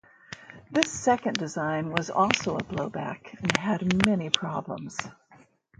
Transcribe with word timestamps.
This 0.71 0.91
second 0.91 1.37
design 1.37 1.91
was 1.91 2.09
also 2.09 2.57
a 2.57 2.63
blow 2.63 2.89
back, 2.89 3.35
and 3.39 3.55
had 3.55 4.07
many 4.07 4.31
problems. 4.31 4.97